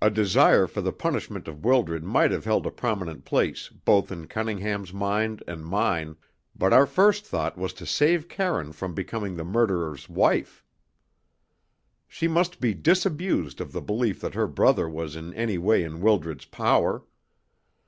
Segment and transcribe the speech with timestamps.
[0.00, 4.28] A desire for the punishment of Wildred might have held a prominent place both in
[4.28, 6.14] Cunningham's mind and mine,
[6.54, 10.62] but our first thought was to save Karine from becoming the murderer's wife.
[12.06, 16.00] She must be disabused of the belief that her brother was in any way in
[16.00, 17.02] Wildred's power.